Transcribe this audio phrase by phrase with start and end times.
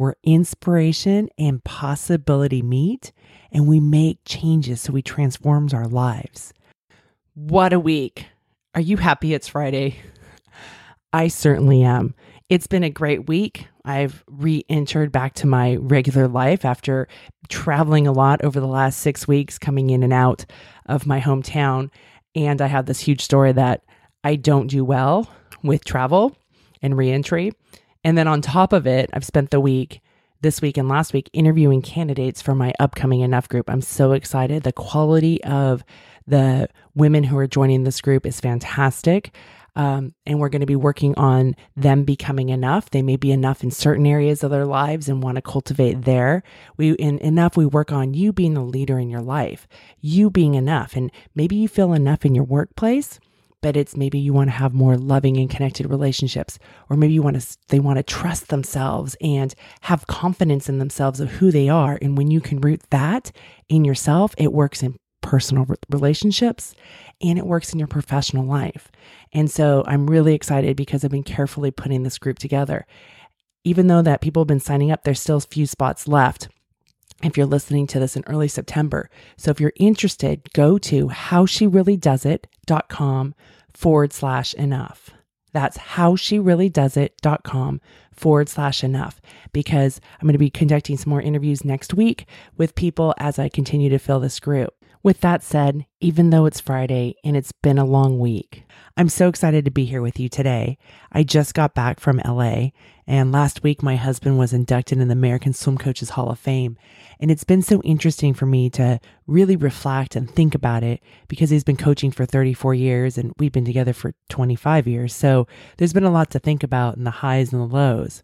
[0.00, 3.12] where inspiration and possibility meet
[3.52, 6.54] and we make changes so we transforms our lives.
[7.34, 8.24] What a week.
[8.74, 9.96] Are you happy it's Friday?
[11.12, 12.14] I certainly am.
[12.48, 13.68] It's been a great week.
[13.84, 17.06] I've re entered back to my regular life after
[17.50, 20.46] traveling a lot over the last six weeks, coming in and out
[20.86, 21.90] of my hometown.
[22.34, 23.84] And I have this huge story that
[24.24, 25.28] I don't do well
[25.62, 26.34] with travel
[26.80, 27.52] and reentry.
[28.04, 30.00] And then on top of it, I've spent the week
[30.42, 33.68] this week and last week interviewing candidates for my upcoming Enough group.
[33.68, 34.62] I'm so excited.
[34.62, 35.84] The quality of
[36.26, 39.34] the women who are joining this group is fantastic.
[39.76, 42.90] Um, and we're going to be working on them becoming enough.
[42.90, 46.42] They may be enough in certain areas of their lives and want to cultivate there.
[46.76, 47.56] We in enough.
[47.56, 49.68] We work on you being a leader in your life,
[50.00, 53.20] you being enough, and maybe you feel enough in your workplace
[53.62, 56.58] but it's maybe you want to have more loving and connected relationships
[56.88, 61.20] or maybe you want to they want to trust themselves and have confidence in themselves
[61.20, 63.32] of who they are and when you can root that
[63.68, 66.74] in yourself it works in personal relationships
[67.20, 68.90] and it works in your professional life.
[69.32, 72.86] And so i'm really excited because i've been carefully putting this group together.
[73.62, 76.48] Even though that people have been signing up there's still a few spots left
[77.22, 79.10] if you're listening to this in early September.
[79.36, 83.34] So if you're interested, go to howshereallydoesit.com
[83.74, 85.10] forward slash enough.
[85.52, 87.80] That's howshereallydoesit.com
[88.12, 89.20] forward slash enough
[89.52, 92.26] because I'm going to be conducting some more interviews next week
[92.56, 94.74] with people as I continue to fill this group.
[95.02, 98.64] With that said, even though it's Friday and it's been a long week,
[98.98, 100.76] I'm so excited to be here with you today.
[101.10, 102.68] I just got back from LA,
[103.06, 106.76] and last week my husband was inducted in the American Swim Coaches Hall of Fame.
[107.18, 111.48] And it's been so interesting for me to really reflect and think about it because
[111.48, 115.14] he's been coaching for 34 years and we've been together for 25 years.
[115.14, 115.46] So
[115.78, 118.22] there's been a lot to think about in the highs and the lows.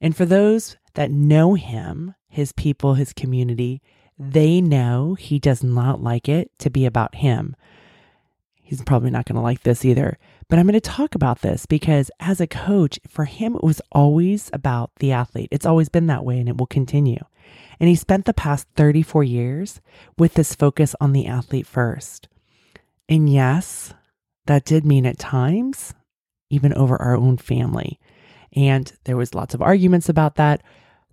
[0.00, 3.80] And for those that know him, his people, his community,
[4.18, 7.56] they know he does not like it to be about him.
[8.54, 10.18] He's probably not going to like this either.
[10.48, 13.82] But I'm going to talk about this because as a coach, for him, it was
[13.92, 15.48] always about the athlete.
[15.50, 17.22] It's always been that way and it will continue.
[17.80, 19.80] And he spent the past 34 years
[20.16, 22.28] with this focus on the athlete first.
[23.08, 23.92] And yes,
[24.46, 25.94] that did mean at times,
[26.50, 27.98] even over our own family.
[28.54, 30.62] And there was lots of arguments about that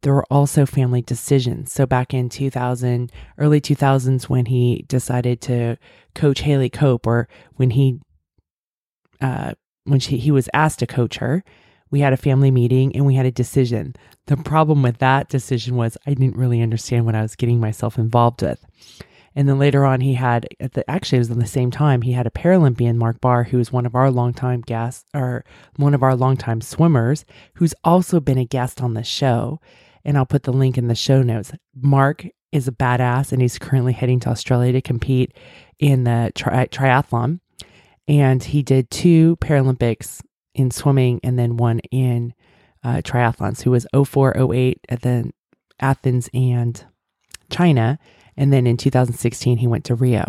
[0.02, 1.72] there were also family decisions.
[1.72, 5.78] So back in 2000, early 2000s, when he decided to
[6.16, 8.00] coach Haley Cope, or when he,
[9.22, 9.54] uh,
[9.84, 11.44] when she, he was asked to coach her,
[11.92, 13.94] we had a family meeting and we had a decision.
[14.28, 17.98] The problem with that decision was I didn't really understand what I was getting myself
[17.98, 18.66] involved with.
[19.36, 22.12] And then later on, he had, the, actually, it was in the same time, he
[22.12, 25.46] had a Paralympian, Mark Barr, who is one of our longtime guests, or
[25.78, 27.24] one of our longtime swimmers,
[27.56, 29.62] who's also been a guest on the show
[30.04, 31.52] and I'll put the link in the show notes.
[31.76, 35.34] Mark is a badass and he's currently heading to Australia to compete
[35.80, 37.40] in the tri- triathlon.
[38.08, 40.22] And he did two Paralympics
[40.54, 42.34] in swimming and then one in
[42.84, 43.64] uh, triathlons.
[43.64, 45.32] He was 04, 08 at the
[45.80, 46.84] Athens and
[47.50, 48.00] China.
[48.36, 50.26] And then in 2016, he went to Rio.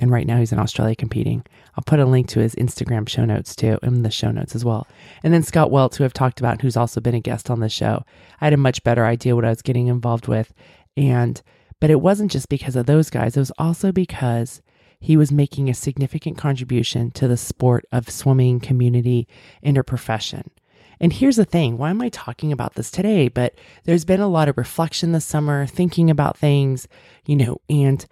[0.00, 1.44] And right now he's in Australia competing.
[1.76, 4.64] I'll put a link to his Instagram show notes too, in the show notes as
[4.64, 4.86] well.
[5.22, 7.68] And then Scott Weltz, who I've talked about, who's also been a guest on the
[7.68, 8.04] show.
[8.40, 10.52] I had a much better idea what I was getting involved with.
[10.96, 11.40] And,
[11.80, 14.62] but it wasn't just because of those guys, it was also because
[15.00, 19.28] he was making a significant contribution to the sport of swimming community
[19.62, 20.50] and her profession.
[20.98, 23.28] And here's the thing why am I talking about this today?
[23.28, 26.88] But there's been a lot of reflection this summer, thinking about things,
[27.26, 28.06] you know, and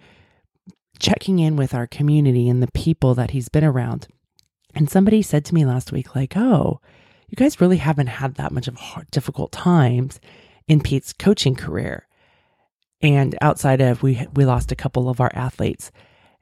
[0.99, 4.07] checking in with our community and the people that he's been around.
[4.75, 6.79] And somebody said to me last week, like, oh,
[7.27, 10.19] you guys really haven't had that much of hard, difficult times
[10.67, 12.07] in Pete's coaching career.
[13.01, 15.91] And outside of we we lost a couple of our athletes.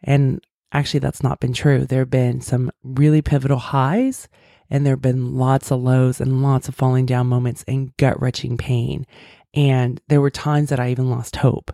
[0.03, 1.85] And actually that's not been true.
[1.85, 4.27] There have been some really pivotal highs
[4.69, 8.19] and there have been lots of lows and lots of falling down moments and gut
[8.21, 9.05] wrenching pain.
[9.53, 11.71] And there were times that I even lost hope.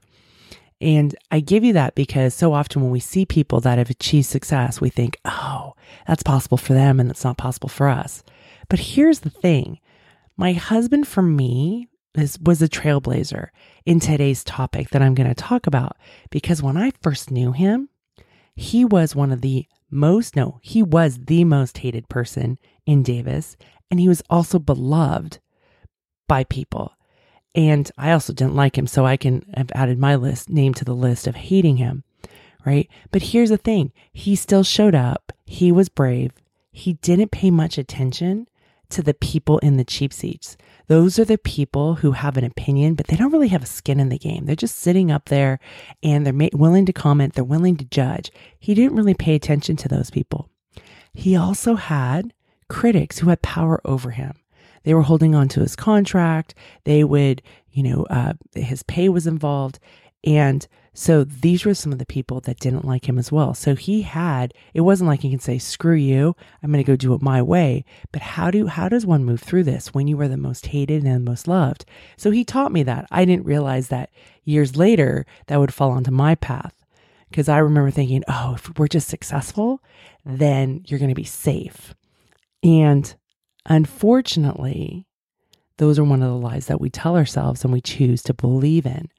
[0.79, 4.27] And I give you that because so often when we see people that have achieved
[4.27, 5.73] success, we think, oh,
[6.07, 8.23] that's possible for them and it's not possible for us.
[8.69, 9.79] But here's the thing
[10.35, 13.49] my husband, for me, is, was a trailblazer
[13.85, 15.97] in today's topic that I'm going to talk about
[16.29, 17.89] because when I first knew him,
[18.55, 23.57] he was one of the most, no, he was the most hated person in Davis.
[23.89, 25.39] And he was also beloved
[26.27, 26.91] by people.
[27.55, 28.87] And I also didn't like him.
[28.87, 32.03] So I can have added my list name to the list of hating him.
[32.65, 32.89] Right.
[33.11, 33.93] But here's the thing.
[34.11, 35.31] He still showed up.
[35.45, 36.31] He was brave.
[36.71, 38.47] He didn't pay much attention
[38.89, 40.57] to the people in the cheap seats.
[40.87, 43.99] Those are the people who have an opinion, but they don't really have a skin
[43.99, 44.45] in the game.
[44.45, 45.59] They're just sitting up there
[46.01, 48.31] and they're ma- willing to comment, they're willing to judge.
[48.59, 50.49] He didn't really pay attention to those people.
[51.13, 52.33] He also had
[52.69, 54.33] critics who had power over him.
[54.83, 56.55] They were holding on to his contract.
[56.83, 57.41] They would,
[57.71, 59.79] you know, uh, his pay was involved.
[60.23, 63.53] And so these were some of the people that didn't like him as well.
[63.53, 66.95] So he had, it wasn't like he can say, screw you, I'm going to go
[66.95, 67.85] do it my way.
[68.11, 71.03] But how do, how does one move through this when you were the most hated
[71.03, 71.85] and the most loved?
[72.17, 73.07] So he taught me that.
[73.11, 74.09] I didn't realize that
[74.43, 76.73] years later that would fall onto my path.
[77.29, 79.83] Because I remember thinking, oh, if we're just successful,
[80.25, 81.93] then you're going to be safe.
[82.63, 83.13] And
[83.67, 85.05] unfortunately,
[85.77, 88.85] those are one of the lies that we tell ourselves and we choose to believe
[88.85, 89.09] in.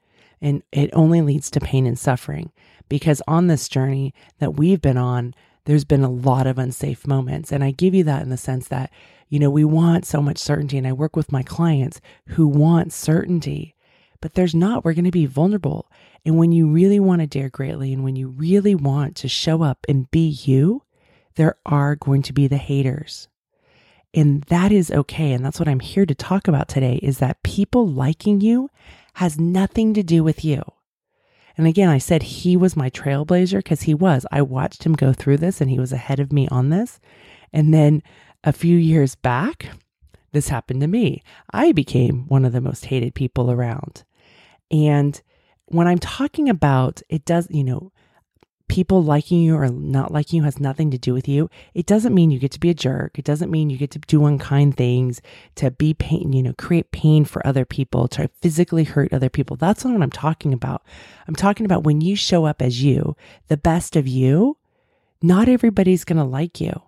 [0.41, 2.51] And it only leads to pain and suffering
[2.87, 5.33] because on this journey that we've been on,
[5.65, 7.51] there's been a lot of unsafe moments.
[7.51, 8.91] And I give you that in the sense that,
[9.27, 10.77] you know, we want so much certainty.
[10.77, 13.75] And I work with my clients who want certainty,
[14.21, 14.83] but there's not.
[14.83, 15.89] We're going to be vulnerable.
[16.25, 19.61] And when you really want to dare greatly and when you really want to show
[19.61, 20.83] up and be you,
[21.35, 23.27] there are going to be the haters.
[24.13, 25.33] And that is okay.
[25.33, 28.69] And that's what I'm here to talk about today is that people liking you
[29.15, 30.63] has nothing to do with you.
[31.57, 34.25] And again, I said he was my trailblazer because he was.
[34.31, 36.99] I watched him go through this and he was ahead of me on this.
[37.51, 38.01] And then
[38.43, 39.67] a few years back,
[40.31, 41.21] this happened to me.
[41.51, 44.03] I became one of the most hated people around.
[44.71, 45.21] And
[45.65, 47.91] when I'm talking about it, does, you know,
[48.69, 51.49] people liking you or not liking you has nothing to do with you.
[51.73, 53.19] It doesn't mean you get to be a jerk.
[53.19, 55.21] It doesn't mean you get to do unkind things,
[55.55, 59.57] to be pain, you know, create pain for other people, to physically hurt other people.
[59.57, 60.83] That's not what I'm talking about.
[61.27, 63.17] I'm talking about when you show up as you,
[63.47, 64.57] the best of you,
[65.21, 66.81] not everybody's going to like you.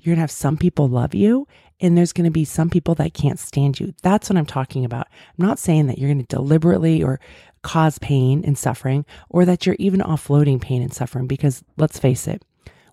[0.00, 1.46] You're going to have some people love you
[1.80, 3.94] and there's going to be some people that can't stand you.
[4.02, 5.06] That's what I'm talking about.
[5.38, 7.20] I'm not saying that you're going to deliberately or
[7.68, 11.26] cause pain and suffering, or that you're even offloading pain and suffering.
[11.26, 12.42] Because let's face it,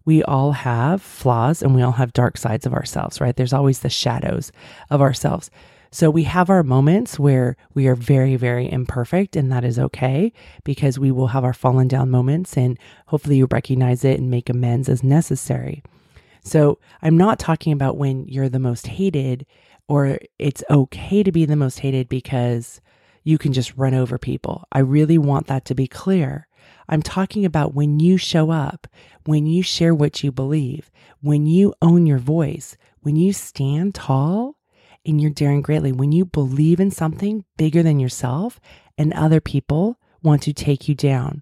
[0.03, 3.37] we all have flaws and we all have dark sides of ourselves, right?
[3.37, 4.51] There's always the shadows
[4.89, 5.49] of ourselves.
[5.91, 10.33] So we have our moments where we are very, very imperfect, and that is okay
[10.65, 14.49] because we will have our fallen down moments, and hopefully you recognize it and make
[14.49, 15.83] amends as necessary.
[16.43, 19.45] So I'm not talking about when you're the most hated
[19.87, 22.81] or it's okay to be the most hated because
[23.25, 24.65] you can just run over people.
[24.71, 26.47] I really want that to be clear.
[26.87, 28.87] I'm talking about when you show up,
[29.25, 30.91] when you share what you believe,
[31.21, 34.57] when you own your voice, when you stand tall
[35.05, 38.59] and you're daring greatly, when you believe in something bigger than yourself
[38.97, 41.41] and other people want to take you down.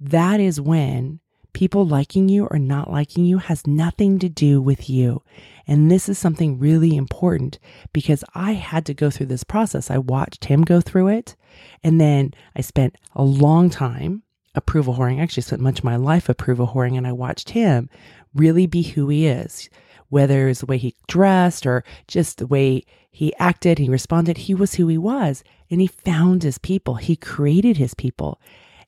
[0.00, 1.20] That is when
[1.52, 5.22] people liking you or not liking you has nothing to do with you.
[5.66, 7.58] And this is something really important
[7.92, 9.90] because I had to go through this process.
[9.90, 11.36] I watched him go through it.
[11.82, 14.22] And then I spent a long time
[14.54, 15.18] approval whoring.
[15.18, 16.96] I actually spent much of my life approval whoring.
[16.96, 17.88] And I watched him
[18.34, 19.68] really be who he is,
[20.08, 24.38] whether it's the way he dressed or just the way he acted, he responded.
[24.38, 25.42] He was who he was.
[25.70, 28.40] And he found his people, he created his people.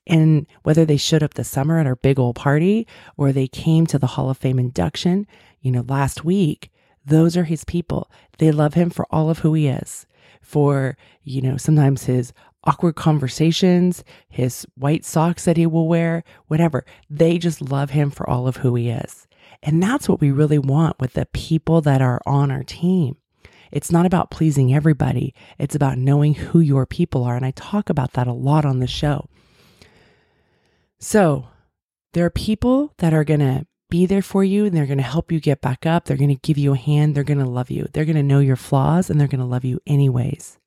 [0.06, 3.87] And whether they showed up this summer at our big old party or they came
[3.87, 5.26] to the Hall of Fame induction,
[5.61, 6.71] you know, last week,
[7.04, 8.11] those are his people.
[8.38, 10.06] They love him for all of who he is,
[10.40, 12.32] for, you know, sometimes his
[12.64, 16.85] awkward conversations, his white socks that he will wear, whatever.
[17.11, 19.26] They just love him for all of who he is.
[19.62, 23.16] And that's what we really want with the people that are on our team.
[23.71, 25.35] It's not about pleasing everybody.
[25.59, 27.37] It's about knowing who your people are.
[27.37, 29.28] And I talk about that a lot on the show.
[31.02, 31.49] So
[32.12, 35.04] there are people that are going to be there for you and they're going to
[35.04, 36.04] help you get back up.
[36.04, 37.16] They're going to give you a hand.
[37.16, 37.88] They're going to love you.
[37.92, 40.59] They're going to know your flaws and they're going to love you anyways.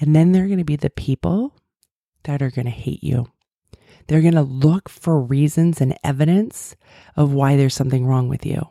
[0.00, 1.54] And then they're going to be the people
[2.22, 3.26] that are going to hate you.
[4.06, 6.74] They're going to look for reasons and evidence
[7.14, 8.66] of why there's something wrong with you.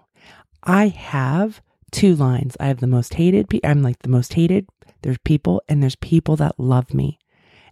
[0.64, 2.58] I have two lines.
[2.60, 4.68] I have the most hated, I'm like the most hated.
[5.04, 7.20] There's people and there's people that love me.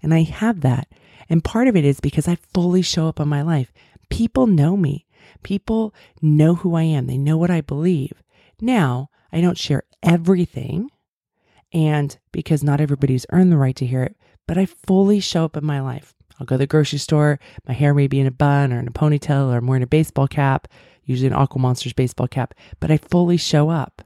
[0.04, 0.88] And I have that.
[1.30, 3.74] And part of it is because I fully show up in my life.
[4.10, 5.06] People know me.
[5.44, 8.24] People know who I am, they know what I believe.
[8.62, 10.90] Now, I don't share everything
[11.74, 14.16] And because not everybody's earned the right to hear it,
[14.48, 16.14] but I fully show up in my life.
[16.40, 18.88] I'll go to the grocery store, my hair may be in a bun or in
[18.88, 20.68] a ponytail or I'm wearing a baseball cap,
[21.04, 24.04] usually an Aqua Monsters baseball cap, but I fully show up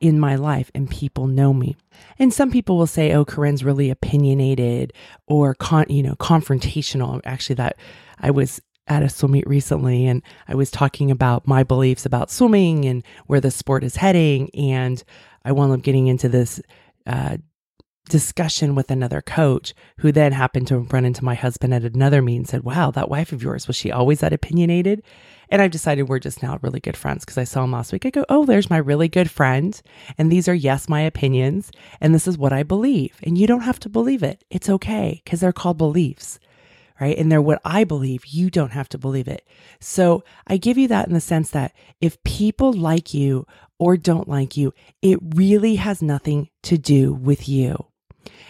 [0.00, 1.76] in my life and people know me.
[2.18, 4.92] And some people will say, "Oh, Corinne's really opinionated
[5.26, 7.76] or con- you know, confrontational." Actually, that
[8.20, 12.30] I was at a swim meet recently and I was talking about my beliefs about
[12.30, 15.02] swimming and where the sport is heading and
[15.44, 16.60] I wound up getting into this
[17.06, 17.36] uh,
[18.08, 22.36] discussion with another coach who then happened to run into my husband at another meet
[22.36, 25.02] and said, Wow, that wife of yours, was she always that opinionated?
[25.50, 28.04] And I've decided we're just now really good friends because I saw him last week.
[28.04, 29.80] I go, Oh, there's my really good friend.
[30.16, 31.70] And these are, yes, my opinions.
[32.00, 33.18] And this is what I believe.
[33.22, 34.44] And you don't have to believe it.
[34.50, 36.38] It's okay because they're called beliefs.
[37.00, 37.16] Right.
[37.16, 38.26] And they're what I believe.
[38.26, 39.46] You don't have to believe it.
[39.78, 43.46] So I give you that in the sense that if people like you
[43.78, 47.86] or don't like you, it really has nothing to do with you.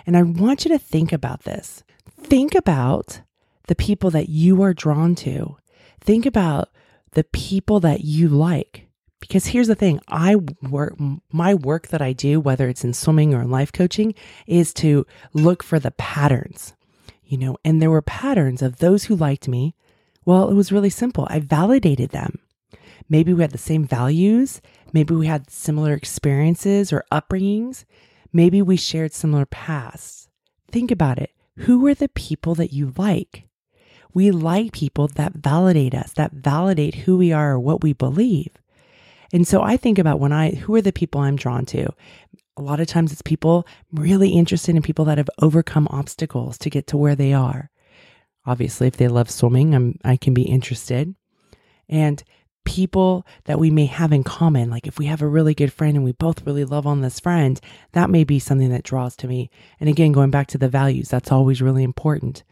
[0.06, 1.82] And I want you to think about this.
[2.20, 3.20] Think about
[3.66, 5.56] the people that you are drawn to.
[6.00, 6.70] Think about
[7.12, 8.86] the people that you like.
[9.20, 10.96] Because here's the thing I work,
[11.32, 14.14] my work that I do, whether it's in swimming or in life coaching,
[14.46, 16.74] is to look for the patterns,
[17.24, 19.74] you know, and there were patterns of those who liked me.
[20.24, 21.26] Well, it was really simple.
[21.28, 22.38] I validated them.
[23.08, 24.60] Maybe we had the same values.
[24.92, 27.84] Maybe we had similar experiences or upbringings.
[28.32, 30.28] Maybe we shared similar pasts.
[30.70, 31.30] Think about it.
[31.58, 33.44] Who are the people that you like?
[34.14, 38.50] We like people that validate us, that validate who we are or what we believe.
[39.32, 41.92] And so I think about when I, who are the people I'm drawn to?
[42.56, 46.70] A lot of times it's people really interested in people that have overcome obstacles to
[46.70, 47.70] get to where they are.
[48.46, 51.14] Obviously, if they love swimming, I'm, I can be interested.
[51.88, 52.24] And
[52.68, 54.68] people that we may have in common.
[54.68, 57.18] Like if we have a really good friend and we both really love on this
[57.18, 57.58] friend,
[57.92, 59.50] that may be something that draws to me.
[59.80, 62.44] And again, going back to the values, that's always really important.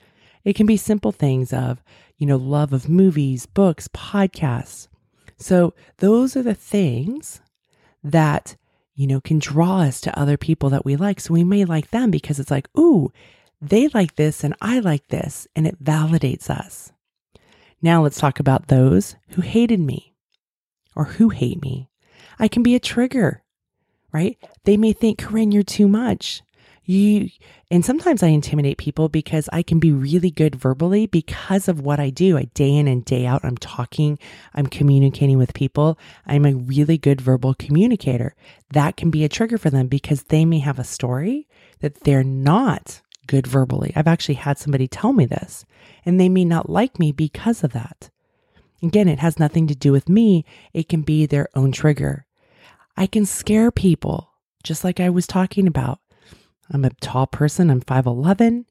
[0.43, 1.83] It can be simple things of,
[2.17, 4.89] you know, love of movies, books, podcasts.
[5.37, 7.43] So those are the things
[8.03, 8.57] that,
[8.95, 11.21] you know, can draw us to other people that we like.
[11.21, 13.13] So we may like them because it's like, ooh,
[13.61, 16.93] they like this and I like this, and it validates us.
[17.83, 20.15] Now let's talk about those who hated me
[20.95, 21.91] or who hate me.
[22.39, 23.43] I can be a trigger,
[24.13, 24.39] right?
[24.65, 26.43] They may think, Corinne, you're too much.
[26.89, 27.31] You,
[27.69, 31.99] and sometimes I intimidate people because I can be really good verbally because of what
[31.99, 32.39] I do.
[32.39, 34.21] I day in and day out, I'm talking,
[34.55, 35.99] I'm communicating with people.
[36.27, 38.37] I'm a really good verbal communicator.
[38.71, 41.49] That can be a trigger for them because they may have a story
[41.81, 43.93] that they're not good verbally.
[43.97, 45.65] I've actually had somebody tell me this,
[46.05, 48.11] and they may not like me because of that.
[48.83, 52.27] Again, it has nothing to do with me, it can be their own trigger.
[52.97, 54.31] I can scare people,
[54.63, 56.01] just like I was talking about.
[56.71, 58.65] I'm a tall person, I'm 5'11.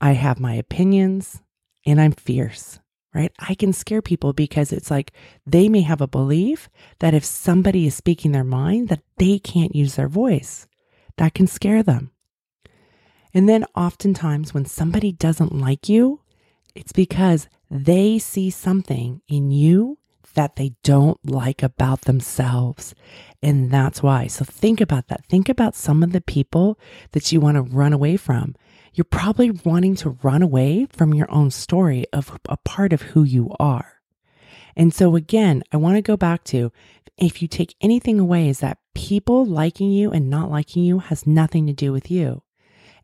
[0.00, 1.42] I have my opinions,
[1.86, 2.80] and I'm fierce,
[3.14, 3.32] right?
[3.38, 5.12] I can scare people because it's like
[5.46, 6.68] they may have a belief
[6.98, 10.66] that if somebody is speaking their mind, that they can't use their voice.
[11.16, 12.10] That can scare them.
[13.34, 16.20] And then oftentimes when somebody doesn't like you,
[16.74, 19.98] it's because they see something in you
[20.34, 22.94] that they don't like about themselves.
[23.42, 24.26] And that's why.
[24.28, 25.24] So think about that.
[25.26, 26.78] Think about some of the people
[27.12, 28.54] that you want to run away from.
[28.94, 33.24] You're probably wanting to run away from your own story of a part of who
[33.24, 34.00] you are.
[34.76, 36.72] And so again, I want to go back to
[37.16, 41.26] if you take anything away is that people liking you and not liking you has
[41.26, 42.42] nothing to do with you.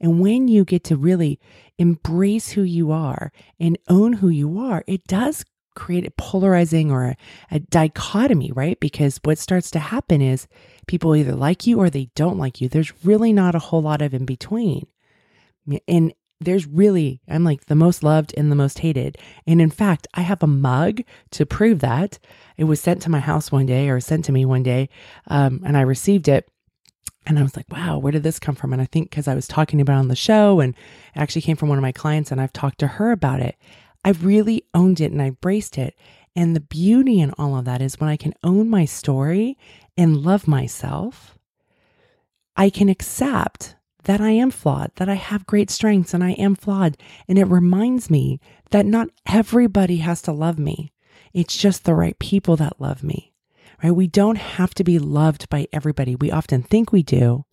[0.00, 1.38] And when you get to really
[1.78, 7.04] embrace who you are and own who you are, it does create a polarizing or
[7.04, 7.16] a,
[7.50, 8.78] a, dichotomy, right?
[8.80, 10.48] Because what starts to happen is
[10.86, 12.68] people either like you or they don't like you.
[12.68, 14.86] There's really not a whole lot of in between.
[15.86, 19.18] And there's really, I'm like the most loved and the most hated.
[19.46, 21.02] And in fact, I have a mug
[21.32, 22.18] to prove that.
[22.56, 24.88] It was sent to my house one day or sent to me one day,
[25.28, 26.50] um, and I received it.
[27.26, 28.72] And I was like, wow, where did this come from?
[28.72, 31.56] And I think because I was talking about on the show and it actually came
[31.56, 33.56] from one of my clients and I've talked to her about it.
[34.04, 35.94] I've really owned it and I embraced it.
[36.34, 39.58] And the beauty in all of that is when I can own my story
[39.96, 41.36] and love myself,
[42.56, 46.54] I can accept that I am flawed, that I have great strengths and I am
[46.54, 46.96] flawed.
[47.28, 50.92] And it reminds me that not everybody has to love me.
[51.34, 53.29] It's just the right people that love me
[53.82, 53.90] right?
[53.90, 56.16] We don't have to be loved by everybody.
[56.16, 57.44] We often think we do,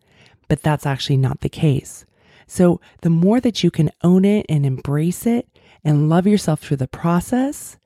[0.48, 2.06] but that's actually not the case.
[2.48, 5.48] So the more that you can own it and embrace it
[5.84, 7.78] and love yourself through the process,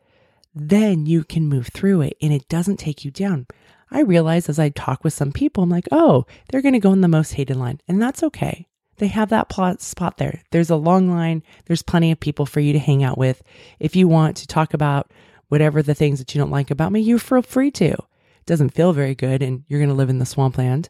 [0.54, 3.48] then you can move through it and it doesn't take you down.
[3.90, 6.94] I realize as I talk with some people, I'm like, oh, they're going to go
[6.94, 7.82] in the most hated line.
[7.88, 8.68] And that's okay.
[8.98, 10.44] They have that plot spot there.
[10.52, 11.44] There's a long line.
[11.66, 13.42] There's plenty of people for you to hang out with.
[13.80, 15.12] If you want to talk about
[15.50, 17.98] whatever the things that you don't like about me, you feel free to.
[18.42, 20.90] It doesn't feel very good and you're going to live in the swampland,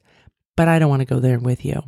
[0.56, 1.84] but I don't want to go there with you.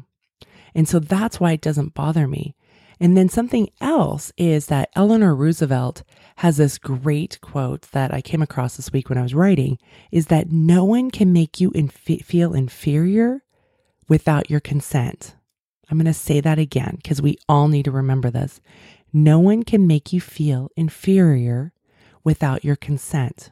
[0.76, 2.56] And so that's why it doesn't bother me.
[3.00, 6.04] And then something else is that Eleanor Roosevelt
[6.38, 9.78] has this great quote that I came across this week when I was writing
[10.12, 13.44] is that no one can make you inf- feel inferior
[14.08, 15.36] without your consent.
[15.90, 18.62] I'm going to say that again because we all need to remember this.
[19.12, 21.72] No one can make you feel inferior
[22.24, 23.52] without your consent.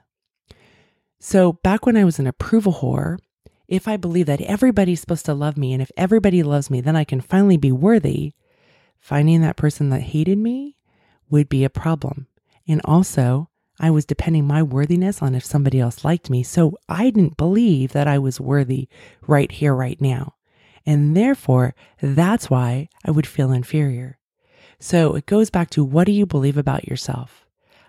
[1.23, 3.19] So, back when I was an approval whore,
[3.67, 6.95] if I believe that everybody's supposed to love me and if everybody loves me, then
[6.95, 8.33] I can finally be worthy,
[8.99, 10.77] finding that person that hated me
[11.29, 12.25] would be a problem.
[12.67, 16.41] And also, I was depending my worthiness on if somebody else liked me.
[16.41, 18.87] So I didn't believe that I was worthy
[19.27, 20.33] right here, right now.
[20.87, 24.17] And therefore, that's why I would feel inferior.
[24.79, 27.45] So it goes back to what do you believe about yourself?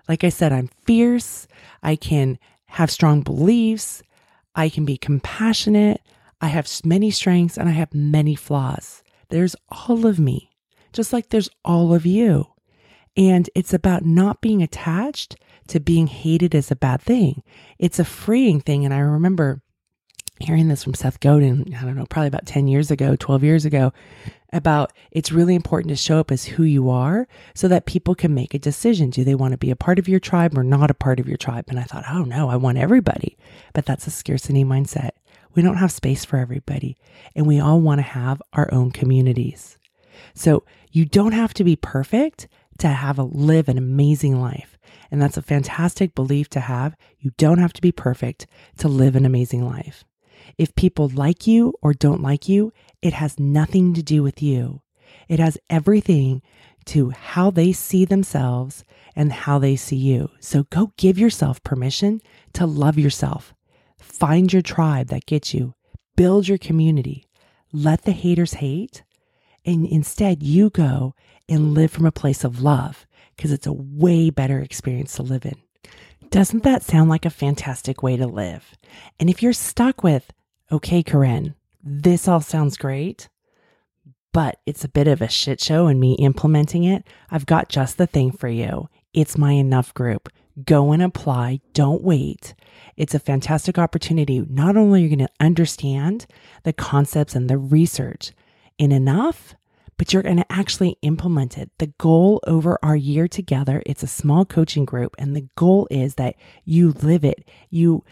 [0.09, 1.47] Like I said, I'm fierce.
[1.83, 2.39] I can
[2.73, 4.03] have strong beliefs.
[4.55, 6.01] I can be compassionate.
[6.41, 9.03] I have many strengths and I have many flaws.
[9.29, 10.51] There's all of me,
[10.93, 12.47] just like there's all of you.
[13.15, 15.37] And it's about not being attached
[15.69, 17.43] to being hated as a bad thing.
[17.79, 18.87] It's a freeing thing.
[18.87, 19.61] And I remember
[20.43, 23.65] hearing this from Seth Godin, I don't know, probably about 10 years ago, 12 years
[23.65, 23.93] ago,
[24.53, 28.35] about it's really important to show up as who you are so that people can
[28.35, 29.11] make a decision.
[29.11, 31.29] Do they want to be a part of your tribe or not a part of
[31.29, 31.65] your tribe?
[31.69, 33.39] And I thought, oh no, I want everybody.
[33.73, 35.13] But that's a scarcity mindset.
[35.55, 36.97] We don't have space for everybody,
[37.35, 39.79] and we all want to have our own communities.
[40.35, 44.79] So you don't have to be perfect to have a live an amazing life.
[45.11, 46.97] And that's a fantastic belief to have.
[47.19, 48.47] You don't have to be perfect
[48.79, 50.05] to live an amazing life.
[50.59, 54.83] If people like you or don't like you, it has nothing to do with you.
[55.29, 56.43] It has everything
[56.87, 58.85] to how they see themselves
[59.15, 60.31] and how they see you.
[60.41, 62.21] So go give yourself permission
[62.55, 63.55] to love yourself.
[63.99, 65.75] Find your tribe that gets you.
[66.17, 67.27] Build your community.
[67.73, 69.03] Let the haters hate.
[69.65, 71.15] And instead, you go
[71.49, 75.47] and live from a place of love because it's a way better experience to live
[75.47, 75.57] in.
[76.31, 78.77] Doesn't that sound like a fantastic way to live?
[79.21, 80.33] And if you're stuck with,
[80.73, 81.55] okay, Corinne,
[81.85, 83.29] this all sounds great,
[84.33, 87.99] but it's a bit of a shit show and me implementing it, I've got just
[87.99, 88.89] the thing for you.
[89.13, 90.31] It's my Enough group.
[90.65, 91.61] Go and apply.
[91.75, 92.55] Don't wait.
[92.97, 94.45] It's a fantastic opportunity.
[94.49, 96.27] Not only are you going to understand
[96.63, 98.33] the concepts and the research
[98.79, 99.55] in Enough,
[99.99, 101.71] but you're going to actually implement it.
[101.79, 106.17] The goal over our year together, it's a small coaching group, and the goal is
[106.17, 107.49] that you live it.
[107.71, 108.03] You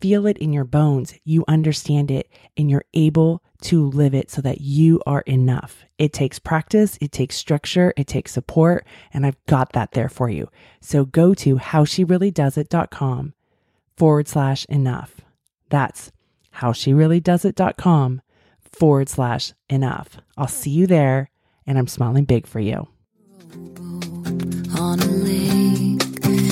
[0.00, 4.40] feel it in your bones, you understand it, and you're able to live it so
[4.42, 5.84] that you are enough.
[5.98, 10.28] It takes practice, it takes structure, it takes support, and I've got that there for
[10.30, 10.48] you.
[10.80, 13.34] So go to howshereallydoesit.com
[13.96, 15.20] forward slash enough.
[15.70, 16.12] That's
[16.56, 18.22] howshereallydoesit.com
[18.72, 20.18] forward slash enough.
[20.36, 21.30] I'll see you there,
[21.66, 22.86] and I'm smiling big for you.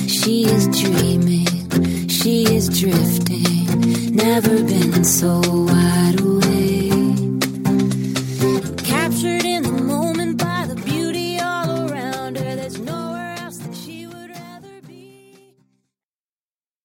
[0.09, 1.66] She is dreaming,
[2.11, 6.46] she is drifting, never been so wide awake.